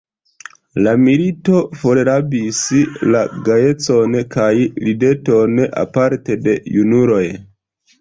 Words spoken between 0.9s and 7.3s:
milito forrabis la gajecon kaj rideton, aparte de junuloj.